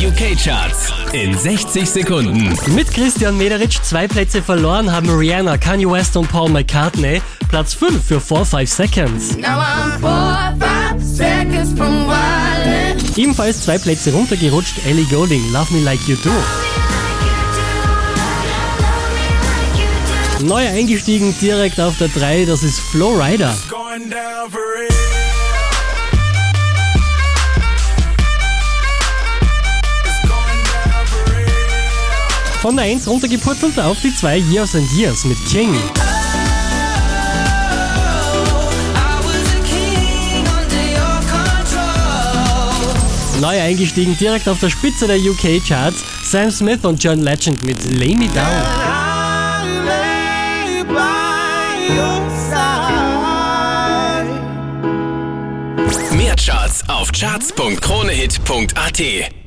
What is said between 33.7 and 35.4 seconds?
auf die 2 Years and Years mit